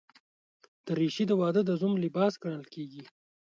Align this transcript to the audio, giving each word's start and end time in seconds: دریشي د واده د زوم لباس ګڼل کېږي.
دریشي 0.85 1.23
د 1.27 1.31
واده 1.41 1.61
د 1.65 1.71
زوم 1.81 1.93
لباس 2.03 2.33
ګڼل 2.43 2.65
کېږي. 2.73 3.03